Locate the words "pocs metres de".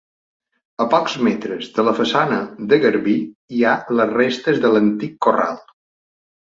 0.93-1.85